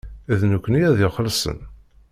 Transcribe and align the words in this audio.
D 0.39 0.41
nekkni 0.51 0.79
ad 0.89 0.97
ixellṣen. 1.07 1.59